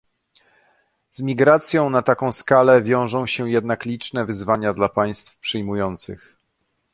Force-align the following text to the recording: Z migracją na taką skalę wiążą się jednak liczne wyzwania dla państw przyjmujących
Z 1.13 1.21
migracją 1.23 1.89
na 1.89 2.01
taką 2.01 2.31
skalę 2.31 2.81
wiążą 2.81 3.25
się 3.25 3.49
jednak 3.49 3.85
liczne 3.85 4.25
wyzwania 4.25 4.73
dla 4.73 4.89
państw 4.89 5.37
przyjmujących 5.37 6.35